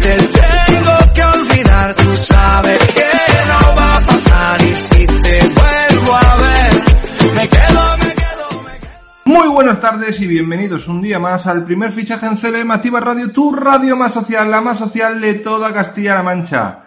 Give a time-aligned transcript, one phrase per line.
[0.00, 3.04] te tengo que olvidar, tú sabes que
[3.48, 4.60] no va a pasar.
[4.62, 6.72] Y si te vuelvo a ver,
[7.34, 8.94] me quedo, me quedo, me quedo.
[9.24, 13.30] Muy buenas tardes y bienvenidos un día más al primer fichaje en CLM Activa Radio,
[13.30, 16.84] tu radio más social, la más social de toda Castilla-La Mancha.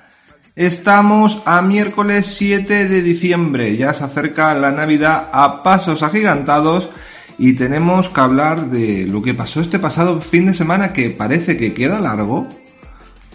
[0.56, 6.90] Estamos a miércoles 7 de diciembre, ya se acerca la Navidad a pasos agigantados
[7.38, 11.58] y tenemos que hablar de lo que pasó este pasado fin de semana que parece
[11.58, 12.48] que queda largo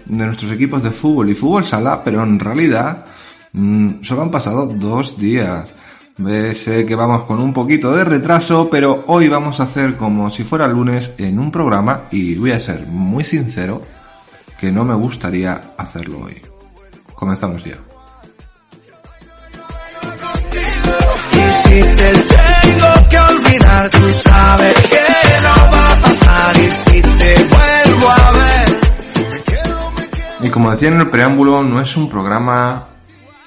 [0.09, 3.05] de nuestros equipos de fútbol y fútbol sala, pero en realidad
[3.53, 5.75] mm, solo han pasado dos días.
[6.19, 10.31] Ve, Sé que vamos con un poquito de retraso, pero hoy vamos a hacer como
[10.31, 13.83] si fuera lunes en un programa y voy a ser muy sincero
[14.59, 16.41] que no me gustaría hacerlo hoy.
[17.15, 17.77] Comenzamos ya.
[21.33, 26.57] Y si te tengo que olvidar, tú sabes que no va a pasar.
[26.57, 28.56] Y si te vuelvo a ver,
[30.47, 32.87] Y como decía en el preámbulo, no es un programa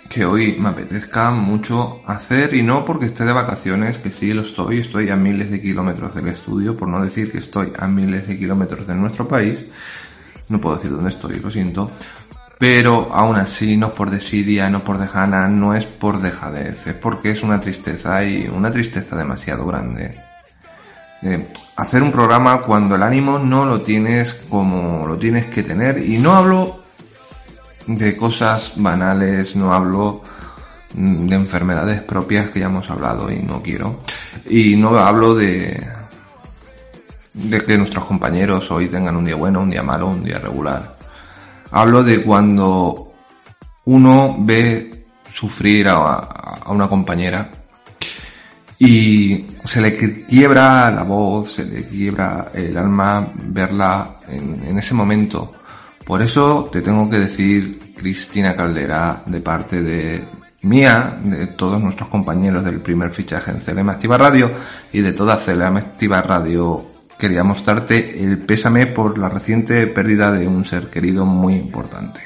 [0.09, 4.41] que hoy me apetezca mucho hacer y no porque esté de vacaciones, que sí lo
[4.41, 8.27] estoy, estoy a miles de kilómetros del estudio, por no decir que estoy a miles
[8.27, 9.59] de kilómetros de nuestro país.
[10.49, 11.89] No puedo decir dónde estoy, lo siento.
[12.57, 16.95] Pero aún así, no es por desidia, no por dejana, no es por dejadez, es
[16.95, 20.19] porque es una tristeza y una tristeza demasiado grande.
[21.21, 25.97] Eh, hacer un programa cuando el ánimo no lo tienes como lo tienes que tener
[26.05, 26.78] y no hablo
[27.89, 30.21] de cosas banales, no hablo
[30.93, 34.01] mm, de enfermedades propias que ya hemos hablado y no quiero.
[34.47, 35.87] Y no hablo de,
[37.33, 40.97] de que nuestros compañeros hoy tengan un día bueno, un día malo, un día regular.
[41.71, 43.11] Hablo de cuando
[43.85, 47.49] uno ve sufrir a, a una compañera
[48.77, 49.95] y se le
[50.27, 55.55] quiebra la voz, se le quiebra el alma verla en, en ese momento.
[56.09, 60.27] Por eso te tengo que decir, Cristina Caldera, de parte de
[60.63, 64.49] mía, de todos nuestros compañeros del primer fichaje en CLM Activa Radio
[64.91, 66.83] y de toda CLM Activa Radio,
[67.19, 72.21] quería mostrarte el pésame por la reciente pérdida de un ser querido muy importante.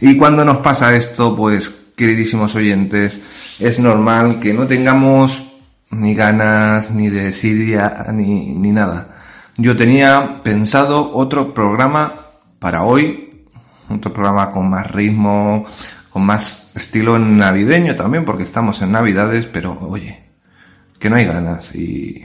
[0.00, 3.20] Y cuando nos pasa esto, pues, queridísimos oyentes,
[3.58, 5.44] es normal que no tengamos
[5.90, 9.18] ni ganas, ni de desidia, ni, ni nada.
[9.58, 12.19] Yo tenía pensado otro programa
[12.60, 13.46] para hoy,
[13.88, 15.64] otro programa con más ritmo,
[16.10, 20.22] con más estilo navideño también, porque estamos en Navidades, pero oye,
[20.98, 22.24] que no hay ganas y,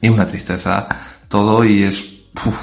[0.00, 0.86] y una tristeza
[1.28, 2.02] todo y es...
[2.44, 2.60] uf,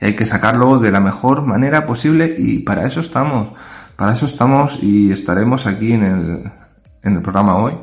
[0.00, 3.54] y hay que sacarlo de la mejor manera posible y para eso estamos.
[3.96, 6.52] Para eso estamos y estaremos aquí en el,
[7.02, 7.74] en el programa hoy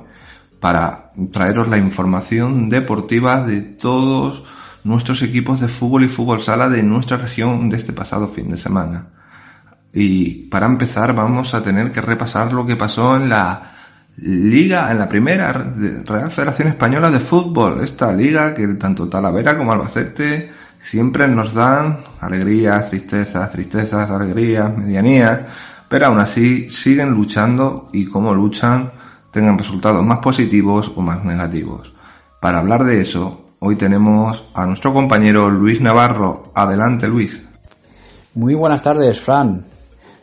[0.59, 4.43] para traeros la información deportiva de todos
[4.83, 8.57] nuestros equipos de fútbol y fútbol sala de nuestra región de este pasado fin de
[8.57, 9.07] semana.
[9.93, 13.71] Y para empezar vamos a tener que repasar lo que pasó en la
[14.17, 15.51] liga, en la primera
[16.05, 21.97] Real Federación Española de Fútbol, esta liga que tanto Talavera como Albacete siempre nos dan
[22.19, 25.39] alegrías, tristezas, tristezas, alegrías, medianías,
[25.87, 28.91] pero aún así siguen luchando y como luchan
[29.31, 31.93] tengan resultados más positivos o más negativos.
[32.39, 36.51] Para hablar de eso, hoy tenemos a nuestro compañero Luis Navarro.
[36.55, 37.47] Adelante, Luis.
[38.33, 39.65] Muy buenas tardes, Fran.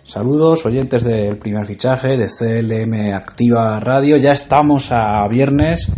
[0.03, 4.17] Saludos, oyentes del primer fichaje de CLM Activa Radio.
[4.17, 5.89] Ya estamos a viernes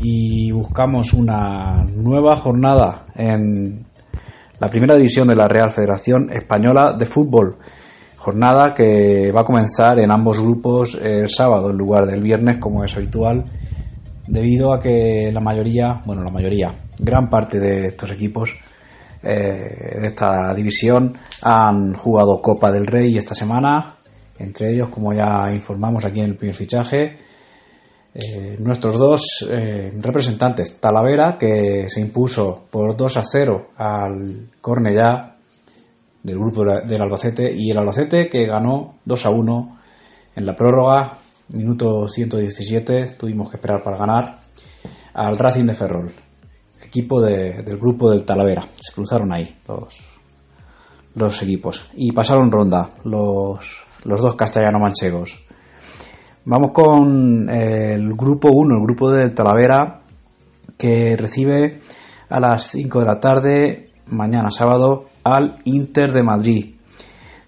[0.00, 3.84] y buscamos una nueva jornada en
[4.58, 7.56] la primera división de la Real Federación Española de Fútbol.
[8.16, 12.82] Jornada que va a comenzar en ambos grupos el sábado en lugar del viernes, como
[12.82, 13.44] es habitual,
[14.26, 18.50] debido a que la mayoría, bueno, la mayoría, gran parte de estos equipos
[19.22, 23.96] eh, de esta división han jugado Copa del Rey esta semana,
[24.38, 27.16] entre ellos, como ya informamos aquí en el primer fichaje,
[28.14, 35.36] eh, nuestros dos eh, representantes, Talavera, que se impuso por 2 a 0 al Cornellá
[36.22, 39.78] del grupo del Albacete, y el Albacete que ganó 2 a 1
[40.36, 44.38] en la prórroga, minuto 117, tuvimos que esperar para ganar,
[45.14, 46.12] al Racing de Ferrol,
[46.82, 48.62] equipo de- del grupo del Talavera.
[48.74, 49.96] Se cruzaron ahí los,
[51.14, 51.84] los equipos.
[51.94, 55.42] Y pasaron ronda los, los dos castellano-manchegos.
[56.44, 60.02] Vamos con el grupo 1, el grupo de Talavera,
[60.78, 61.80] que recibe
[62.28, 66.74] a las 5 de la tarde, mañana sábado, al Inter de Madrid.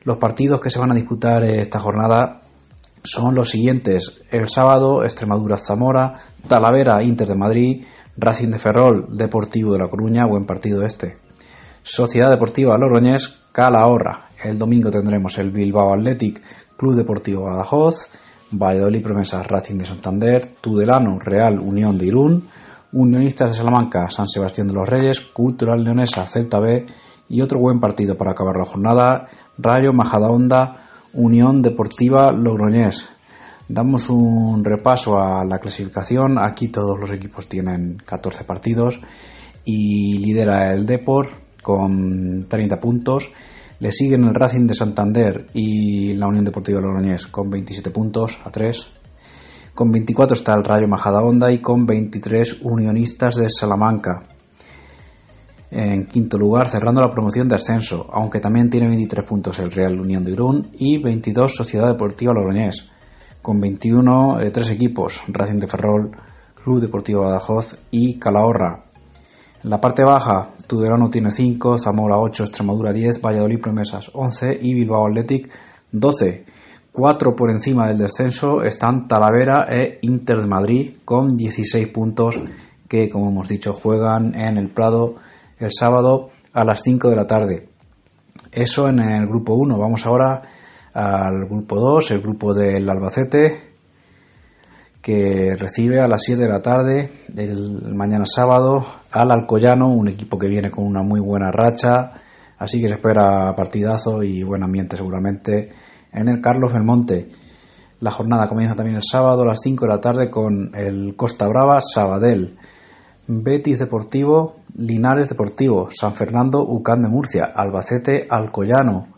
[0.04, 2.40] Los partidos que se van a disputar esta jornada
[3.02, 4.20] son los siguientes.
[4.30, 7.84] El sábado, Extremadura-Zamora, Talavera, Inter de Madrid,
[8.16, 11.18] Racing de Ferrol, Deportivo de La Coruña, buen partido este.
[11.82, 14.26] Sociedad Deportiva Logroñés, Calahorra.
[14.42, 16.42] El domingo tendremos el Bilbao Athletic,
[16.76, 18.10] Club Deportivo Badajoz,
[18.52, 22.44] Valladolid Promesas Racing de Santander, Tudelano Real Unión de Irún,
[22.92, 26.86] Unionistas de Salamanca San Sebastián de los Reyes, Cultural Leonesa Celta B
[27.28, 29.28] y otro buen partido para acabar la jornada,
[29.58, 33.08] Rayo Majadahonda Unión Deportiva Logroñés.
[33.68, 36.38] Damos un repaso a la clasificación.
[36.38, 39.00] Aquí todos los equipos tienen 14 partidos
[39.64, 41.30] y lidera el Deport
[41.62, 43.30] con 30 puntos.
[43.80, 48.50] Le siguen el Racing de Santander y la Unión Deportiva Logroñés con 27 puntos a
[48.50, 48.88] 3.
[49.74, 54.37] Con 24 está el Rayo Majadahonda y con 23 Unionistas de Salamanca.
[55.70, 60.00] En quinto lugar, cerrando la promoción de ascenso, aunque también tiene 23 puntos el Real
[60.00, 62.90] Unión de Irún y 22 Sociedad Deportiva Logroñés,
[63.42, 66.10] con 21 eh, tres equipos, Racing de Ferrol,
[66.62, 68.84] Club Deportivo Badajoz y Calahorra.
[69.62, 74.72] En la parte baja, Tudelano tiene 5, Zamora 8, Extremadura 10, Valladolid Promesas 11 y
[74.72, 75.50] Bilbao Athletic
[75.92, 76.44] 12.
[76.92, 82.40] Cuatro por encima del descenso están Talavera e Inter de Madrid con 16 puntos
[82.88, 85.16] que, como hemos dicho, juegan en el Prado
[85.58, 87.68] el sábado a las 5 de la tarde.
[88.52, 89.78] Eso en el grupo 1.
[89.78, 90.42] Vamos ahora
[90.94, 93.74] al grupo 2, el grupo del Albacete,
[95.02, 100.38] que recibe a las 7 de la tarde del mañana sábado al Alcoyano, un equipo
[100.38, 102.12] que viene con una muy buena racha,
[102.58, 105.70] así que se espera partidazo y buen ambiente seguramente
[106.12, 107.30] en el Carlos Belmonte.
[108.00, 111.46] La jornada comienza también el sábado a las 5 de la tarde con el Costa
[111.48, 112.56] Brava Sabadell.
[113.26, 119.08] Betis Deportivo, Linares Deportivo, San Fernando, Ucán de Murcia, Albacete, Alcoyano.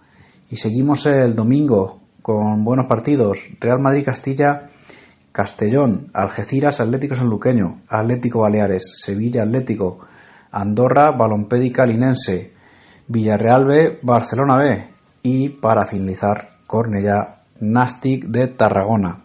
[0.51, 3.39] Y seguimos el domingo con buenos partidos.
[3.61, 4.71] Real Madrid Castilla,
[5.33, 9.99] Castellón, Algeciras Atlético Sanluqueño, Atlético Baleares, Sevilla Atlético,
[10.51, 12.53] Andorra, Balompédica Linense,
[13.07, 14.89] Villarreal B, Barcelona B
[15.23, 19.25] y para finalizar Cornellá, Nastic de Tarragona.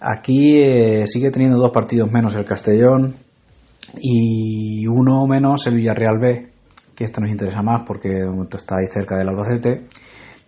[0.00, 3.14] Aquí eh, sigue teniendo dos partidos menos el Castellón,
[3.98, 6.52] y uno menos el Villarreal B,
[6.94, 9.86] que esto nos interesa más porque de momento está ahí cerca del Albacete.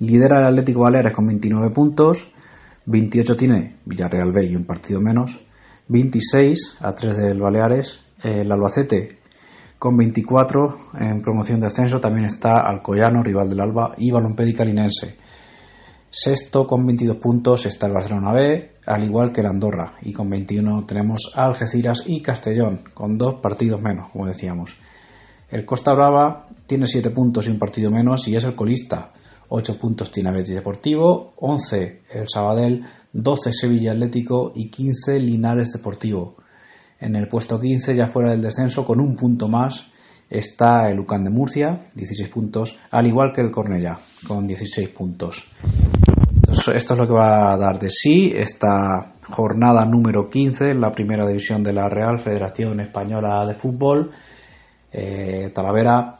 [0.00, 2.32] Lidera el Atlético Baleares con 29 puntos,
[2.86, 5.44] 28 tiene Villarreal B y un partido menos,
[5.88, 9.22] 26 a 3 del Baleares, el Albacete
[9.82, 11.98] con 24 en promoción de ascenso.
[11.98, 15.16] También está Alcoyano, rival del Alba, y Balompédica Linense.
[16.08, 20.28] Sexto con 22 puntos está el Barcelona B, al igual que el Andorra, y con
[20.28, 24.76] 21 tenemos Algeciras y Castellón, con dos partidos menos, como decíamos.
[25.50, 29.12] El Costa Brava tiene 7 puntos y un partido menos y es el colista.
[29.48, 36.36] 8 puntos tiene Betis Deportivo, 11 el Sabadell, 12 Sevilla Atlético y 15 Linares Deportivo.
[36.98, 39.90] En el puesto 15, ya fuera del descenso, con un punto más,
[40.30, 45.44] está el Ucán de Murcia, 16 puntos, al igual que el Cornellá, con 16 puntos.
[46.52, 50.90] Esto es lo que va a dar de sí esta jornada número 15 en la
[50.90, 54.10] primera división de la Real Federación Española de Fútbol.
[54.92, 56.14] Eh, Talavera,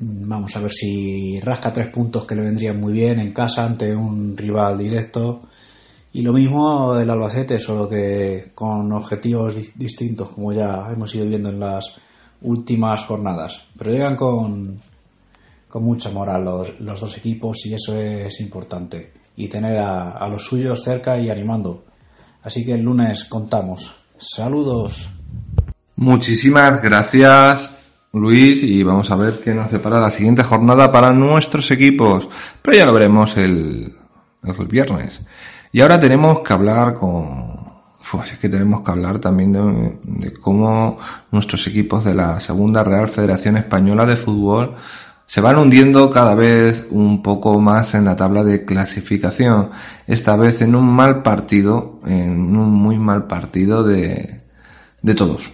[0.00, 3.94] vamos a ver si rasca tres puntos que le vendrían muy bien en casa ante
[3.94, 5.42] un rival directo.
[6.14, 11.50] Y lo mismo del Albacete, solo que con objetivos distintos, como ya hemos ido viendo
[11.50, 11.94] en las
[12.40, 13.66] últimas jornadas.
[13.76, 14.80] Pero llegan con,
[15.68, 20.44] con mucha moral los, los dos equipos y eso es importante y tener a, los
[20.44, 21.84] suyos cerca y animando.
[22.42, 23.94] Así que el lunes contamos.
[24.16, 25.08] Saludos.
[25.94, 27.70] Muchísimas gracias
[28.12, 32.28] Luis y vamos a ver qué nos separa la siguiente jornada para nuestros equipos.
[32.60, 33.94] Pero ya lo veremos el,
[34.42, 35.22] el viernes.
[35.70, 37.68] Y ahora tenemos que hablar con...
[38.10, 39.52] Pues es que tenemos que hablar también
[40.02, 40.98] de cómo
[41.30, 44.76] nuestros equipos de la Segunda Real Federación Española de Fútbol
[45.28, 49.70] se van hundiendo cada vez un poco más en la tabla de clasificación.
[50.06, 54.40] Esta vez en un mal partido, en un muy mal partido de,
[55.02, 55.52] de todos.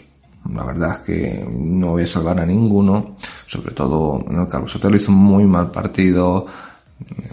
[0.48, 3.16] La verdad es que no voy a salvar a ninguno,
[3.46, 6.46] sobre todo el Carlos Sotelo hizo un muy mal partido,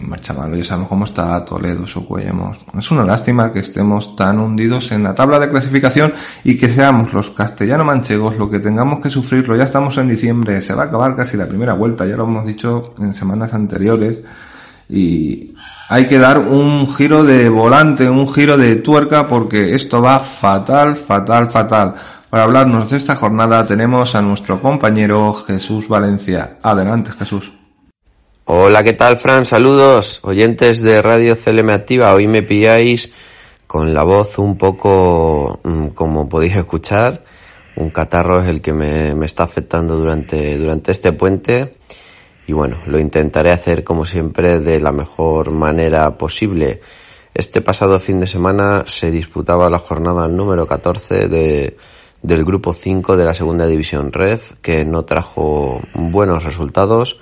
[0.00, 2.58] marcha mal, ya sabemos cómo está Toledo, Socuellamos.
[2.78, 6.12] Es una lástima que estemos tan hundidos en la tabla de clasificación
[6.44, 9.56] y que seamos los castellano manchegos lo que tengamos que sufrirlo.
[9.56, 12.44] Ya estamos en diciembre, se va a acabar casi la primera vuelta, ya lo hemos
[12.44, 14.20] dicho en semanas anteriores
[14.88, 15.54] y
[15.88, 20.96] hay que dar un giro de volante, un giro de tuerca porque esto va fatal,
[20.96, 21.94] fatal, fatal.
[22.28, 26.58] Para hablarnos de esta jornada tenemos a nuestro compañero Jesús Valencia.
[26.62, 27.52] Adelante Jesús.
[28.44, 29.46] Hola, ¿qué tal, Fran?
[29.46, 32.12] Saludos, oyentes de Radio CLM Activa.
[32.12, 33.12] Hoy me pilláis
[33.68, 37.22] con la voz un poco, mm, como podéis escuchar,
[37.76, 41.74] un catarro es el que me, me, está afectando durante, durante este puente.
[42.48, 46.80] Y bueno, lo intentaré hacer como siempre de la mejor manera posible.
[47.34, 51.76] Este pasado fin de semana se disputaba la jornada número 14 de,
[52.22, 57.20] del grupo 5 de la segunda división REF, que no trajo buenos resultados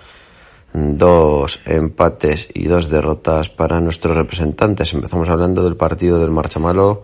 [0.73, 4.93] dos empates y dos derrotas para nuestros representantes.
[4.93, 7.03] Empezamos hablando del partido del Marchamalo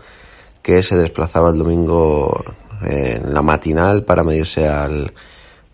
[0.63, 2.45] que se desplazaba el domingo
[2.83, 5.13] en la matinal para medirse al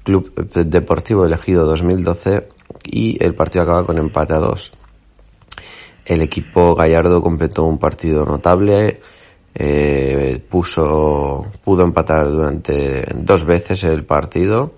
[0.03, 2.49] Club Deportivo Elegido 2012
[2.85, 4.73] y el partido acaba con empate a dos.
[6.05, 9.01] El equipo Gallardo completó un partido notable,
[9.55, 14.75] eh, puso, pudo empatar durante dos veces el partido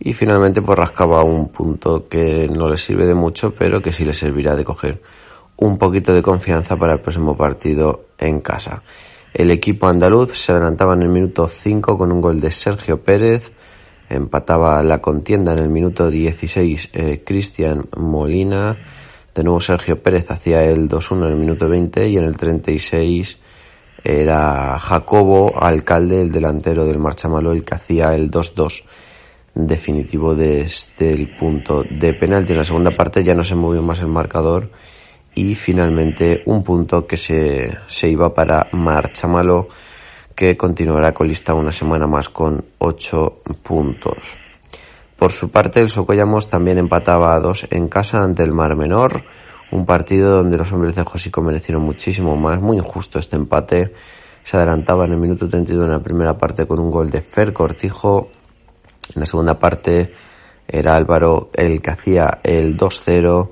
[0.00, 4.04] y finalmente pues rascaba un punto que no le sirve de mucho pero que sí
[4.04, 5.02] le servirá de coger
[5.56, 8.82] un poquito de confianza para el próximo partido en casa.
[9.34, 13.52] El equipo andaluz se adelantaba en el minuto 5 con un gol de Sergio Pérez,
[14.08, 18.78] empataba la contienda en el minuto 16 eh, Cristian Molina,
[19.34, 23.38] de nuevo Sergio Pérez hacía el 2-1 en el minuto 20 y en el 36
[24.02, 28.84] era Jacobo Alcalde, el delantero del Marchamalo, el que hacía el 2-2
[29.54, 32.52] definitivo desde el punto de penalti.
[32.52, 34.70] En la segunda parte ya no se movió más el marcador
[35.34, 39.68] y finalmente un punto que se, se iba para Marchamalo
[40.34, 44.36] que continuará colista una semana más con 8 puntos.
[45.18, 49.24] Por su parte, el Socollamos también empataba a dos en casa ante el Mar Menor,
[49.72, 53.92] un partido donde los hombres de Josico merecieron muchísimo más, muy injusto este empate.
[54.44, 57.52] Se adelantaba en el minuto 32 en la primera parte con un gol de Fer
[57.52, 58.30] Cortijo
[59.14, 60.12] en la segunda parte
[60.66, 63.48] era Álvaro el que hacía el 2-0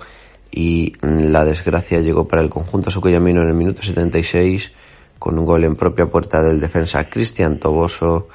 [0.51, 4.73] y la desgracia llegó para el conjunto socoyamino en el minuto 76
[5.19, 8.29] con un gol en propia puerta del defensa Cristian Toboso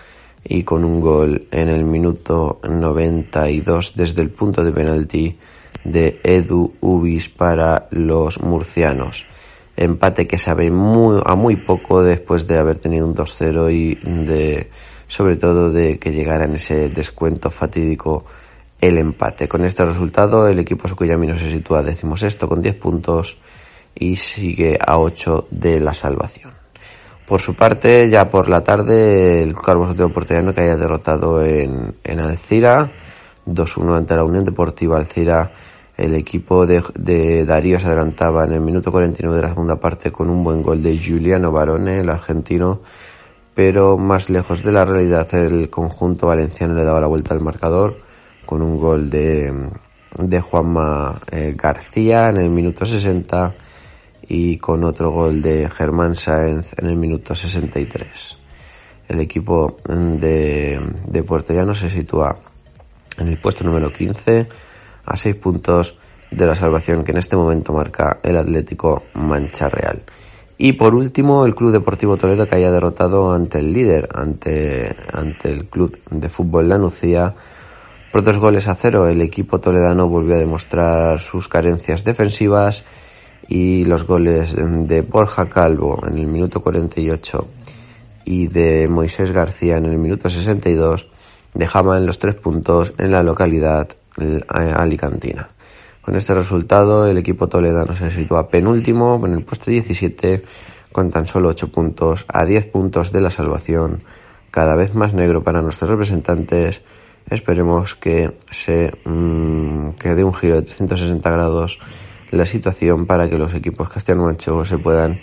[0.43, 5.37] y con un gol en el minuto 92 desde el punto de penalti
[5.83, 9.25] de Edu Ubis para los murcianos.
[9.77, 14.69] Empate que sabe muy, a muy poco después de haber tenido un 2-0 y de
[15.11, 18.23] sobre todo de que llegara en ese descuento fatídico
[18.79, 19.49] el empate.
[19.49, 23.37] Con este resultado, el equipo Socuyamino se sitúa decimosexto con 10 puntos
[23.93, 26.53] y sigue a 8 de la salvación.
[27.27, 31.93] Por su parte, ya por la tarde, el Carlos Sotero Portellano que haya derrotado en,
[32.05, 32.89] en Alcira,
[33.45, 35.51] 2-1 ante la Unión Deportiva Alcira.
[35.97, 40.09] El equipo de, de, Darío se adelantaba en el minuto 49 de la segunda parte
[40.09, 42.79] con un buen gol de Giuliano Barone, el argentino,
[43.53, 47.99] pero más lejos de la realidad el conjunto valenciano le daba la vuelta al marcador
[48.45, 49.69] con un gol de,
[50.41, 53.53] Juanma eh, García en el minuto 60
[54.27, 58.37] y con otro gol de Germán Sáenz en el minuto 63.
[59.09, 62.37] El equipo de, de Puerto Llano se sitúa
[63.17, 64.47] en el puesto número 15
[65.05, 65.97] a 6 puntos
[66.29, 70.03] de la salvación que en este momento marca el Atlético Mancha Real.
[70.63, 75.51] Y por último, el Club Deportivo Toledo que haya derrotado ante el líder, ante, ante
[75.51, 77.33] el Club de Fútbol La Nucía,
[78.11, 79.07] por dos goles a cero.
[79.07, 82.83] El equipo toledano volvió a demostrar sus carencias defensivas
[83.47, 87.47] y los goles de Borja Calvo en el minuto 48
[88.25, 91.07] y de Moisés García en el minuto 62
[91.55, 93.87] dejaban los tres puntos en la localidad
[94.47, 95.49] alicantina.
[96.01, 100.43] Con este resultado, el equipo toledano se sitúa penúltimo en el puesto 17
[100.91, 103.99] con tan solo 8 puntos, a 10 puntos de la salvación,
[104.49, 106.81] cada vez más negro para nuestros representantes.
[107.29, 111.79] Esperemos que se mm, que dé un giro de 360 grados
[112.31, 115.19] la situación para que los equipos castellano-manchegos se puedan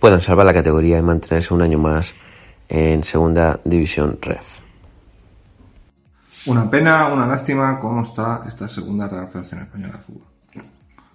[0.00, 2.14] puedan salvar la categoría y mantenerse un año más
[2.68, 4.60] en segunda división REF.
[6.44, 10.26] Una pena, una lástima cómo está esta segunda Real Federación Española de Fútbol.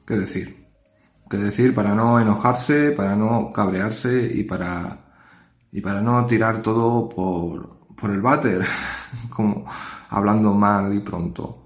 [0.05, 0.67] ¿Qué decir?
[1.29, 4.97] ¿Qué decir para no enojarse, para no cabrearse y para,
[5.69, 8.65] y para no tirar todo por, por el váter,
[9.29, 9.65] como
[10.09, 11.65] hablando mal y pronto.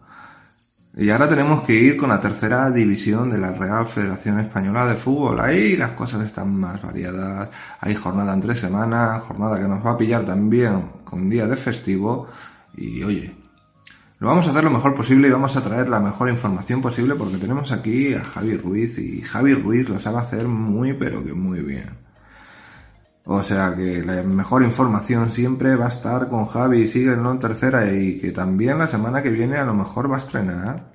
[0.98, 4.96] Y ahora tenemos que ir con la tercera división de la Real Federación Española de
[4.96, 5.40] Fútbol.
[5.40, 7.48] Ahí las cosas están más variadas.
[7.80, 11.56] Hay jornada en tres semanas, jornada que nos va a pillar también con día de
[11.56, 12.28] festivo.
[12.76, 13.41] Y oye,
[14.22, 17.16] lo vamos a hacer lo mejor posible y vamos a traer la mejor información posible
[17.16, 21.34] porque tenemos aquí a Javi Ruiz y Javi Ruiz lo sabe hacer muy pero que
[21.34, 21.90] muy bien.
[23.26, 27.92] O sea que la mejor información siempre va a estar con Javi, síguenlo en tercera
[27.92, 30.94] y que también la semana que viene a lo mejor va a estrenar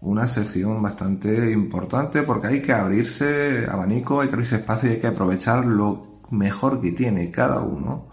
[0.00, 5.00] una sección bastante importante porque hay que abrirse abanico, hay que abrirse espacio y hay
[5.00, 8.08] que aprovechar lo mejor que tiene cada uno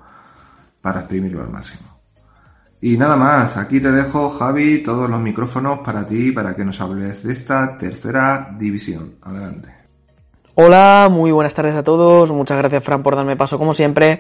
[0.81, 1.90] para exprimirlo al máximo.
[2.83, 6.81] Y nada más, aquí te dejo Javi todos los micrófonos para ti para que nos
[6.81, 9.17] hables de esta tercera división.
[9.21, 9.69] Adelante.
[10.55, 12.31] Hola, muy buenas tardes a todos.
[12.31, 14.19] Muchas gracias, Fran, por darme paso como siempre.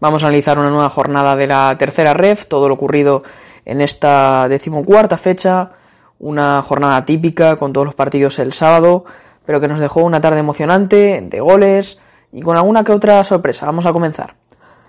[0.00, 3.22] Vamos a analizar una nueva jornada de la tercera ref, todo lo ocurrido
[3.64, 5.70] en esta decimocuarta fecha.
[6.18, 9.06] Una jornada típica con todos los partidos el sábado,
[9.46, 11.98] pero que nos dejó una tarde emocionante, de goles
[12.32, 13.64] y con alguna que otra sorpresa.
[13.64, 14.34] Vamos a comenzar.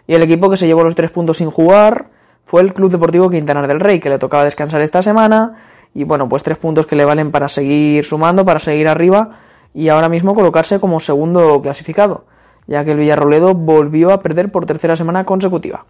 [0.06, 2.15] Y el equipo que se llevó los tres puntos sin jugar
[2.46, 5.56] fue el Club Deportivo Quintanar del Rey, que le tocaba descansar esta semana.
[5.94, 9.40] Y bueno, pues tres puntos que le valen para seguir sumando, para seguir arriba
[9.74, 12.26] y ahora mismo colocarse como segundo clasificado,
[12.66, 15.86] ya que el Villarroledo volvió a perder por tercera semana consecutiva.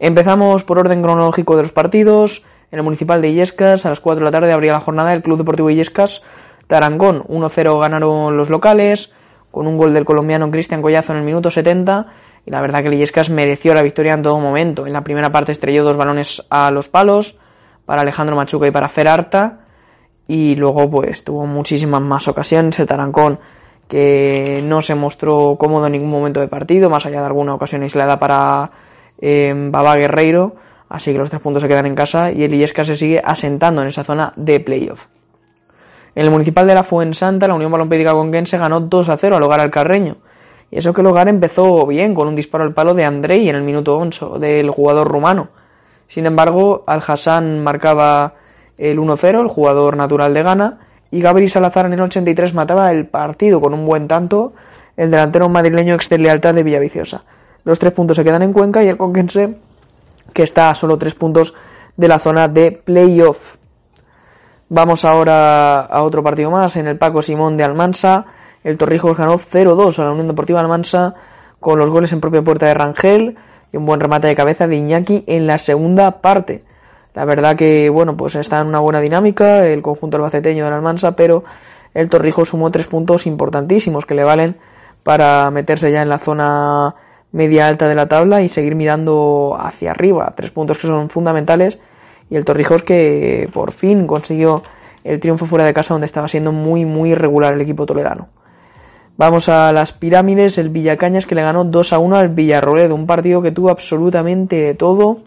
[0.00, 2.44] Empezamos por orden cronológico de los partidos.
[2.72, 5.22] En el municipal de Illescas, a las 4 de la tarde abría la jornada el
[5.22, 6.22] Club Deportivo Illescas.
[6.66, 9.12] Tarangón 1-0 ganaron los locales,
[9.52, 12.06] con un gol del colombiano Cristian Collazo en el minuto 70.
[12.46, 14.86] Y la verdad que el Illescas mereció la victoria en todo momento.
[14.86, 17.38] En la primera parte estrelló dos balones a los palos,
[17.86, 19.60] para Alejandro Machuca y para Fer Arta
[20.28, 23.38] y luego pues tuvo muchísimas más ocasiones el Tarancón
[23.88, 27.84] que no se mostró cómodo en ningún momento de partido, más allá de alguna ocasión
[27.84, 28.72] aislada para
[29.20, 30.56] eh, Baba Guerreiro,
[30.88, 33.82] así que los tres puntos se quedan en casa y el Illesca se sigue asentando
[33.82, 35.06] en esa zona de playoff.
[36.16, 39.42] En el municipal de la Fuensanta, la Unión Balompédica Conquense ganó 2 a 0 al
[39.42, 40.16] hogar al Carreño.
[40.70, 43.56] Y eso que el hogar empezó bien, con un disparo al palo de Andrei en
[43.56, 45.48] el minuto 11 del jugador rumano.
[46.08, 48.34] Sin embargo, Al Hassan marcaba
[48.78, 50.78] el 1-0, el jugador natural de Ghana,
[51.10, 54.52] y Gabri Salazar en el 83 mataba el partido con un buen tanto,
[54.96, 57.24] el delantero madrileño ex de lealtad de Villaviciosa.
[57.64, 59.56] Los tres puntos se quedan en Cuenca y el Conquense,
[60.32, 61.54] que está a solo tres puntos
[61.96, 63.56] de la zona de playoff.
[64.68, 68.26] Vamos ahora a otro partido más, en el Paco Simón de Almansa.
[68.66, 71.14] El Torrijos ganó 0-2 a la Unión Deportiva Almansa
[71.60, 73.36] con los goles en propia puerta de Rangel
[73.72, 76.64] y un buen remate de cabeza de Iñaki en la segunda parte.
[77.14, 80.78] La verdad que, bueno, pues está en una buena dinámica el conjunto albaceteño de la
[80.78, 81.44] Almansa, pero
[81.94, 84.56] el Torrijos sumó tres puntos importantísimos que le valen
[85.04, 86.96] para meterse ya en la zona
[87.30, 90.32] media alta de la tabla y seguir mirando hacia arriba.
[90.36, 91.78] Tres puntos que son fundamentales
[92.28, 94.64] y el Torrijos que por fin consiguió
[95.04, 98.28] el triunfo fuera de casa donde estaba siendo muy muy irregular el equipo toledano.
[99.16, 103.06] Vamos a las pirámides, el Villacañas que le ganó 2 a 1 al Villarroledo, un
[103.06, 105.20] partido que tuvo absolutamente de todo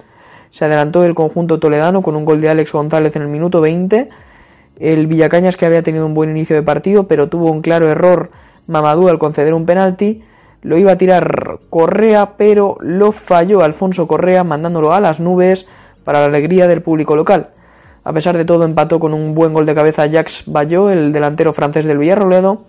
[0.51, 4.09] se adelantó el conjunto toledano con un gol de Alex González en el minuto 20.
[4.79, 8.31] El Villacañas que había tenido un buen inicio de partido, pero tuvo un claro error
[8.67, 10.23] Mamadou al conceder un penalti.
[10.61, 15.67] Lo iba a tirar Correa, pero lo falló Alfonso Correa mandándolo a las nubes
[16.03, 17.49] para la alegría del público local.
[18.03, 21.53] A pesar de todo empató con un buen gol de cabeza Jacques Bayot, el delantero
[21.53, 22.63] francés del Villarroledo.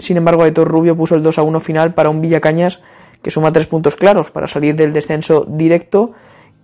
[0.00, 2.82] Sin embargo, Aitor Rubio puso el 2 a 1 final para un Villacañas
[3.22, 6.12] que suma tres puntos claros para salir del descenso directo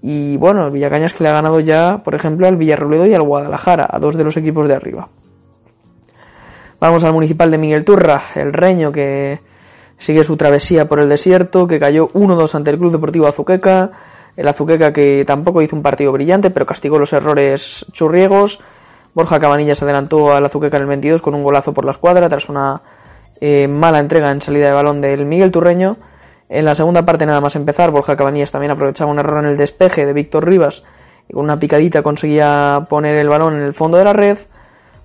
[0.02, 3.22] y bueno, el Villacañas que le ha ganado ya, por ejemplo, al Villarroledo y al
[3.22, 5.08] Guadalajara, a dos de los equipos de arriba.
[6.78, 9.40] Vamos al municipal de Miguel Turra, el Reño que
[9.98, 13.90] sigue su travesía por el desierto, que cayó 1-2 ante el Club Deportivo Azuqueca.
[14.36, 18.60] El Azuqueca que tampoco hizo un partido brillante, pero castigó los errores churriegos.
[19.14, 22.28] Borja Cabanilla se adelantó al Azuqueca en el 22 con un golazo por la escuadra
[22.28, 22.82] tras una
[23.40, 25.96] eh, mala entrega en salida de balón del Miguel Turreño.
[26.48, 29.56] En la segunda parte, nada más empezar, Borja Cabanillas también aprovechaba un error en el
[29.56, 30.84] despeje de Víctor Rivas
[31.28, 34.38] y con una picadita conseguía poner el balón en el fondo de la red.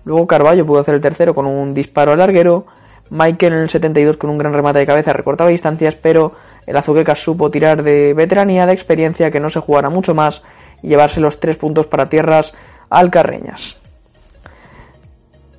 [0.06, 2.66] Luego Carballo pudo hacer el tercero con un disparo al larguero.
[3.10, 6.34] Michael en el 72 con un gran remate de cabeza recortaba distancias, pero
[6.66, 10.44] el Azuqueca supo tirar de veteranía, de experiencia, que no se jugara mucho más
[10.82, 12.54] y llevarse los tres puntos para tierras
[12.90, 13.81] alcarreñas.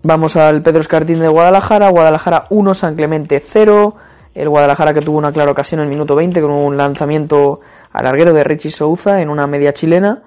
[0.05, 1.89] Vamos al Pedro Escartín de Guadalajara.
[1.89, 3.95] Guadalajara 1, San Clemente 0.
[4.35, 7.61] El Guadalajara que tuvo una clara ocasión en el minuto 20 con un lanzamiento
[7.93, 10.25] al larguero de Richie Souza en una media chilena.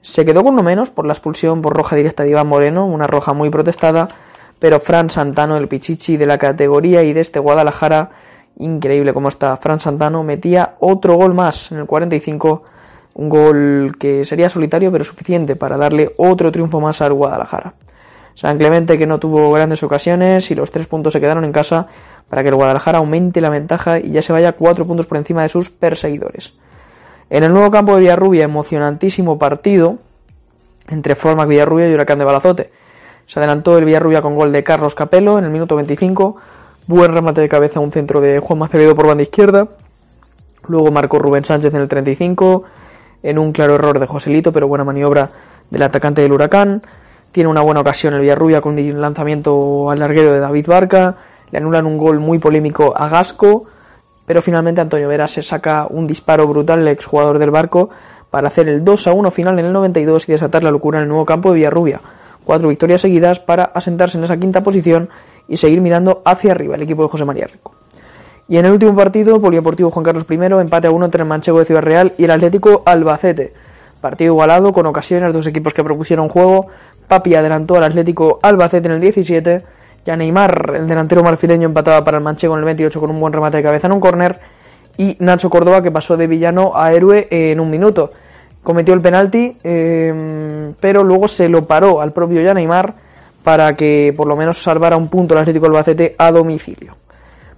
[0.00, 3.06] Se quedó con uno menos por la expulsión por roja directa de Iván Moreno, una
[3.06, 4.08] roja muy protestada,
[4.58, 8.10] pero Fran Santano, el pichichi de la categoría y de este Guadalajara,
[8.56, 12.62] increíble como está Fran Santano, metía otro gol más en el 45,
[13.12, 17.74] un gol que sería solitario pero suficiente para darle otro triunfo más al Guadalajara.
[18.38, 21.88] San Clemente que no tuvo grandes ocasiones y los tres puntos se quedaron en casa
[22.28, 25.42] para que el Guadalajara aumente la ventaja y ya se vaya cuatro puntos por encima
[25.42, 26.54] de sus perseguidores.
[27.30, 29.98] En el nuevo campo de Villarrubia, emocionantísimo partido
[30.86, 32.70] entre Formac Villarrubia y Huracán de Balazote.
[33.26, 36.36] Se adelantó el Villarrubia con gol de Carlos Capello en el minuto 25.
[36.86, 39.66] Buen remate de cabeza un centro de Juan Macedo por banda izquierda.
[40.68, 42.62] Luego marcó Rubén Sánchez en el 35
[43.20, 45.32] en un claro error de Joselito, pero buena maniobra
[45.70, 46.82] del atacante del Huracán.
[47.38, 51.14] Tiene una buena ocasión el Villarrubia con un lanzamiento al larguero de David Barca.
[51.52, 53.64] Le anulan un gol muy polémico a Gasco,
[54.26, 57.90] pero finalmente Antonio Vera se saca un disparo brutal el exjugador del barco
[58.28, 61.04] para hacer el 2 a 1 final en el 92 y desatar la locura en
[61.04, 62.00] el nuevo campo de Villarrubia.
[62.44, 65.08] Cuatro victorias seguidas para asentarse en esa quinta posición
[65.46, 67.72] y seguir mirando hacia arriba el equipo de José María Rico.
[68.48, 71.60] Y en el último partido, Polideportivo Juan Carlos I, empate a uno entre el Manchego
[71.60, 73.52] de Ciudad Real y el Atlético Albacete.
[74.00, 76.66] Partido igualado, con ocasiones, dos equipos que propusieron juego.
[77.08, 79.64] Papi adelantó al Atlético Albacete en el 17.
[80.04, 83.32] Ya Neymar, el delantero marfileño, empataba para el Manchego en el 28 con un buen
[83.32, 84.38] remate de cabeza en un córner.
[84.96, 88.10] Y Nacho Córdoba, que pasó de villano a héroe en un minuto.
[88.62, 92.94] Cometió el penalti, eh, pero luego se lo paró al propio ya Neymar
[93.42, 96.96] para que por lo menos salvara un punto el Atlético Albacete a domicilio.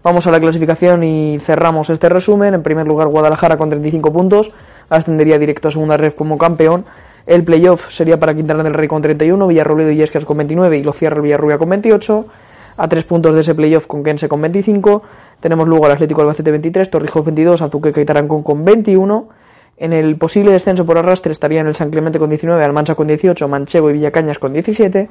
[0.02, 2.54] Vamos a la clasificación y cerramos este resumen.
[2.54, 4.52] En primer lugar, Guadalajara con 35 puntos,
[4.88, 6.86] ascendería directo a segunda red como campeón.
[7.30, 10.82] El playoff sería para Quintana del Rey con 31, Villarrobledo y Yescas con 29 y
[10.82, 12.26] lo cierra el Villarrubia con 28.
[12.76, 15.02] A tres puntos de ese playoff con Kense con 25.
[15.38, 19.28] Tenemos luego al Atlético Albacete 23, Torrijos 22, Azuqueca y Tarancón con 21.
[19.76, 23.46] En el posible descenso por arrastre estarían el San Clemente con 19, Almancha con 18,
[23.46, 25.08] Manchego y Villacañas con 17.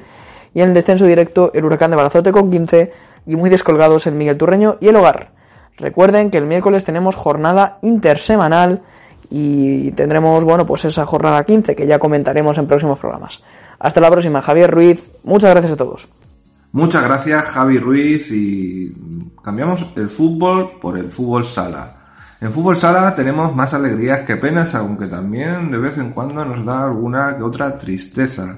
[0.52, 2.92] Y en el descenso directo el Huracán de Balazote con 15,
[3.24, 5.30] y muy descolgados el Miguel Turreño y el Hogar.
[5.78, 8.82] Recuerden que el miércoles tenemos jornada intersemanal
[9.30, 13.40] y tendremos, bueno, pues esa jornada 15 que ya comentaremos en próximos programas.
[13.78, 15.10] Hasta la próxima, Javier Ruiz.
[15.24, 16.08] Muchas gracias a todos.
[16.72, 18.94] Muchas gracias, Javi Ruiz, y
[19.42, 21.96] cambiamos el fútbol por el fútbol sala.
[22.40, 26.64] En fútbol sala tenemos más alegrías que penas, aunque también de vez en cuando nos
[26.64, 28.56] da alguna que otra tristeza.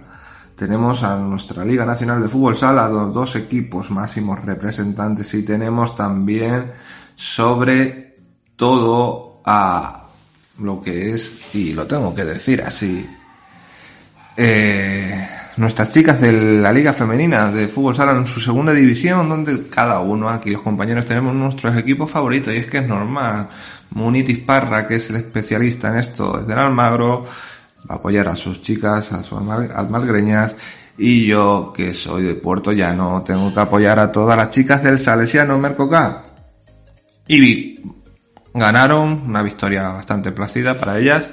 [0.54, 6.72] Tenemos a nuestra Liga Nacional de Fútbol Sala, dos, equipos máximos representantes y tenemos también
[7.16, 8.18] sobre
[8.56, 10.01] todo a
[10.58, 13.08] lo que es, y lo tengo que decir así,
[14.36, 19.68] eh, nuestras chicas de la Liga Femenina de Fútbol Sala en su segunda división, donde
[19.68, 23.48] cada uno, aquí los compañeros, tenemos nuestros equipos favoritos, y es que es normal.
[23.90, 27.26] Munitis Parra, que es el especialista en esto desde el Almagro,
[27.90, 30.54] va a apoyar a sus chicas, a sus almagreñas,
[30.96, 34.98] y yo, que soy de Puerto Llano, tengo que apoyar a todas las chicas del
[34.98, 36.24] Salesiano Mercoca.
[37.26, 37.80] Y
[38.54, 41.30] ganaron una victoria bastante placida para ellas,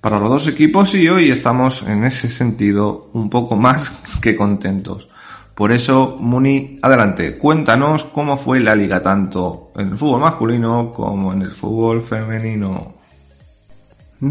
[0.00, 3.90] para los dos equipos, y hoy estamos en ese sentido un poco más
[4.22, 5.08] que contentos.
[5.54, 11.32] Por eso, Muni, adelante, cuéntanos cómo fue la liga tanto en el fútbol masculino como
[11.32, 12.94] en el fútbol femenino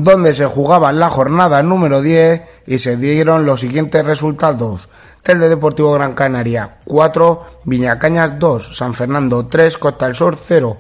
[0.02, 4.90] donde se jugaba la jornada número 10 y se dieron los siguientes resultados.
[5.22, 10.78] Telde Deportivo Gran Canaria 4, Viñacañas 2, San Fernando 3, Costa del Sur 0,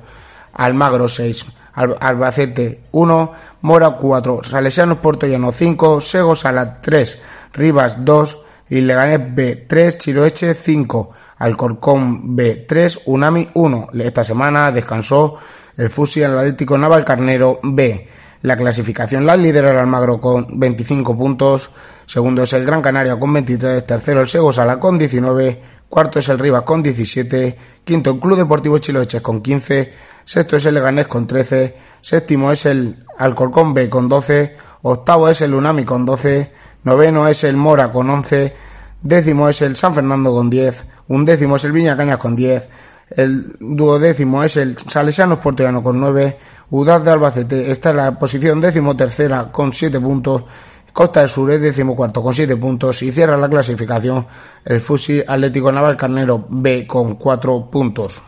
[0.53, 7.19] Almagro 6, Albacete 1, Mora 4, Salesianos Llano 5, Sego Sala 3,
[7.53, 13.89] Rivas 2, y Leganés B 3, Chiroeche 5, Alcorcón B 3, Unami 1.
[13.99, 15.37] Esta semana descansó
[15.77, 18.07] el Fusi Atlético Naval Carnero B.
[18.43, 21.69] La clasificación la lidera el Almagro con 25 puntos,
[22.05, 26.27] segundo es el Gran Canaria con 23, tercero el Sego Sala con 19, cuarto es
[26.27, 29.93] el Rivas con 17, quinto el Club Deportivo Chiloeches con 15,
[30.25, 35.39] sexto es el Leganés con 13, séptimo es el Alcorcón B con 12, octavo es
[35.39, 36.51] el Unami con 12,
[36.83, 38.53] noveno es el Mora con 11,
[39.01, 42.67] décimo es el San Fernando con 10, undécimo es el Viña Cañas con 10,
[43.15, 46.37] el duodécimo es el Salesianos Portollano con 9.
[46.71, 50.43] Udaz de Albacete está en la posición décimo tercera con 7 puntos.
[50.91, 54.25] Costa del Sur es décimo cuarto con 7 puntos y cierra la clasificación
[54.63, 58.21] el Fusi Atlético Naval Carnero B con 4 puntos.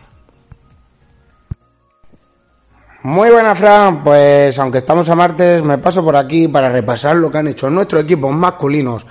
[3.03, 4.03] Muy buena, Fran.
[4.03, 7.69] Pues aunque estamos a martes, me paso por aquí para repasar lo que han hecho
[7.69, 9.05] nuestros equipos masculinos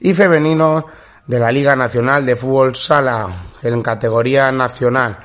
[0.00, 0.84] y femeninos
[1.26, 3.28] de la Liga Nacional de Fútbol Sala
[3.62, 5.18] en categoría nacional.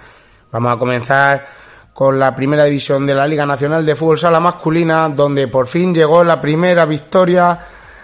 [0.52, 1.46] Vamos a comenzar
[1.94, 5.94] con la primera división de la Liga Nacional de Fútbol Sala masculina, donde por fin
[5.94, 7.60] llegó la primera victoria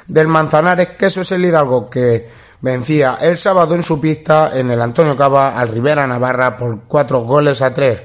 [0.08, 2.27] del Manzanares Queso es el Hidalgo, que
[2.62, 7.21] vencía el sábado en su pista en el Antonio Cava al Rivera Navarra por cuatro
[7.21, 8.01] goles a tres.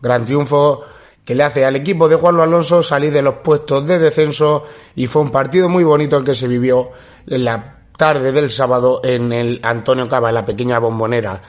[0.00, 0.82] Gran triunfo
[1.24, 5.06] que le hace al equipo de Juan Alonso salir de los puestos de descenso y
[5.06, 6.90] fue un partido muy bonito el que se vivió
[7.26, 11.40] en la tarde del sábado en el Antonio Cava, en la pequeña bombonera.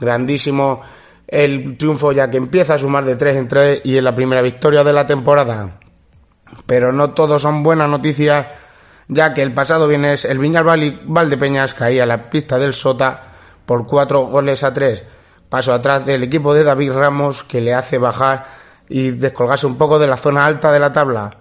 [0.00, 0.80] Grandísimo
[1.26, 4.40] el triunfo ya que empieza a sumar de 3 en 3 y en la primera
[4.40, 5.78] victoria de la temporada.
[6.64, 8.46] Pero no todos son buenas noticias,
[9.08, 13.24] ya que el pasado viernes el Viñal Valdepeñas caía a la pista del Sota
[13.66, 15.04] por 4 goles a 3.
[15.50, 18.46] Paso atrás del equipo de David Ramos que le hace bajar
[18.88, 21.36] y descolgarse un poco de la zona alta de la tabla.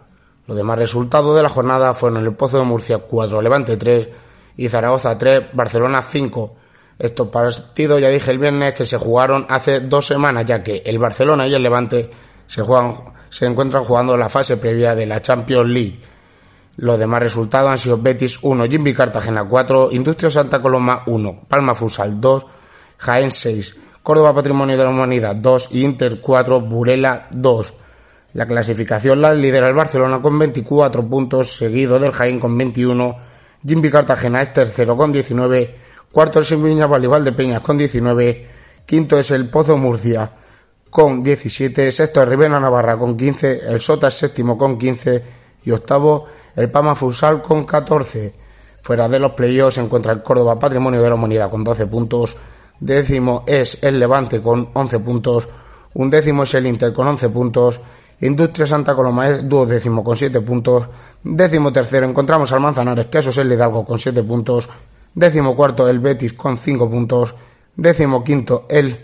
[0.45, 4.09] Los demás resultados de la jornada fueron el Pozo de Murcia 4, Levante 3
[4.57, 6.55] y Zaragoza 3, Barcelona 5.
[6.99, 10.97] Estos partidos ya dije el viernes que se jugaron hace dos semanas, ya que el
[10.97, 12.09] Barcelona y el Levante
[12.47, 12.93] se, juegan,
[13.29, 15.99] se encuentran jugando la fase previa de la Champions League.
[16.77, 21.75] Los demás resultados han sido Betis 1, Jimmy Cartagena 4, Industria Santa Coloma 1, Palma
[21.75, 22.45] Futsal 2,
[22.97, 27.73] Jaén 6, Córdoba Patrimonio de la Humanidad 2 y Inter 4, Burela 2.
[28.33, 33.17] La clasificación la lidera el Barcelona con 24 puntos, seguido del Jaén con 21.
[33.65, 35.75] Jimmy Cartagena es tercero con 19.
[36.11, 38.47] Cuarto el Sevilla Valival de Peñas con 19.
[38.85, 40.31] Quinto es el Pozo Murcia
[40.89, 41.91] con 17.
[41.91, 43.61] Sexto el Rivera Navarra con 15.
[43.67, 45.23] El Sota es séptimo con 15.
[45.65, 48.33] Y octavo el Pama Fusal con 14.
[48.81, 52.37] Fuera de los playoffs se encuentra el Córdoba Patrimonio de la Humanidad con 12 puntos.
[52.79, 55.47] Décimo es el Levante con 11 puntos.
[55.95, 57.81] Un décimo es el Inter con 11 puntos
[58.21, 60.89] Industria Santa Coloma es duodécimo con 7 puntos.
[61.23, 64.69] Décimo tercero encontramos al Manzanares, que eso es el Hidalgo con 7 puntos.
[65.13, 67.35] Décimo cuarto el Betis con 5 puntos.
[67.75, 69.03] Décimo quinto el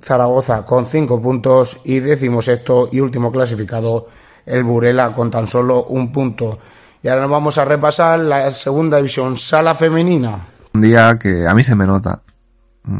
[0.00, 1.80] Zaragoza con 5 puntos.
[1.84, 4.08] Y décimo sexto y último clasificado
[4.44, 6.58] el Burela con tan solo un punto.
[7.02, 10.46] Y ahora nos vamos a repasar la segunda división, sala femenina.
[10.74, 12.22] Un día que a mí se me nota.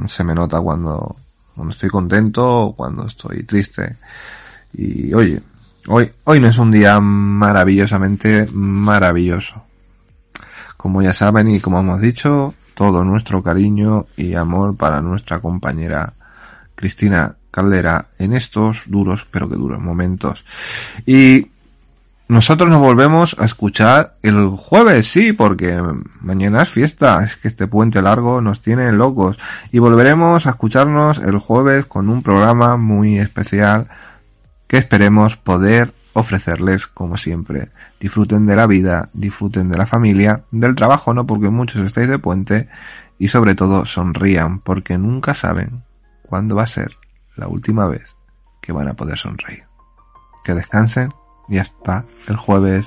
[0.07, 1.17] Se me nota cuando,
[1.55, 3.97] cuando estoy contento o cuando estoy triste.
[4.75, 5.43] Y oye,
[5.89, 9.63] hoy, hoy no es un día maravillosamente maravilloso.
[10.77, 16.15] Como ya saben y como hemos dicho, todo nuestro cariño y amor para nuestra compañera
[16.75, 20.45] Cristina Caldera en estos duros, pero que duros momentos.
[21.07, 21.49] Y
[22.29, 25.79] nosotros nos volvemos a escuchar el jueves, sí, porque
[26.21, 29.39] mañana es fiesta, es que este puente largo nos tiene locos.
[29.71, 33.89] Y volveremos a escucharnos el jueves con un programa muy especial
[34.73, 37.69] que esperemos poder ofrecerles como siempre.
[38.01, 42.19] Disfruten de la vida, disfruten de la familia, del trabajo no porque muchos estáis de
[42.19, 42.71] puente
[43.19, 45.83] y sobre todo sonrían porque nunca saben
[46.23, 46.97] cuándo va a ser
[47.37, 48.05] la última vez
[48.63, 49.65] que van a poder sonreír.
[50.43, 51.11] Que descansen
[51.51, 52.87] y hasta el jueves.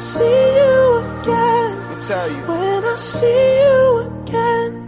[0.00, 1.78] see you again.
[1.78, 2.42] Let me tell you.
[2.48, 4.86] When I see you again.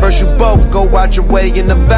[0.00, 1.97] First you both go out your way in the vibe